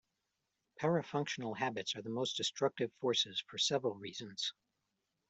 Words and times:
Parafunctional 0.79 1.55
habits 1.59 1.95
are 1.95 2.01
the 2.01 2.09
most 2.09 2.35
destructive 2.35 2.91
forces 2.93 3.43
for 3.47 3.59
several 3.59 3.93
reasons. 3.93 4.51